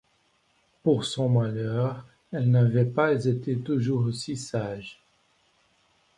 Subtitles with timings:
[0.81, 4.99] Pour son malheur, elle n'avait pas été toujours aussi sage.